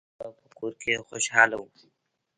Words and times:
هغه 0.19 0.31
په 0.41 0.47
کور 0.57 0.73
کې 0.81 1.03
خوشحاله 1.07 1.55
و. 1.59 1.63